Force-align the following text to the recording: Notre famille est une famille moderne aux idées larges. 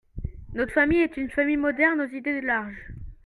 Notre 0.55 0.73
famille 0.73 1.01
est 1.01 1.15
une 1.15 1.29
famille 1.29 1.57
moderne 1.57 2.01
aux 2.01 2.07
idées 2.07 2.41
larges. 2.41 2.91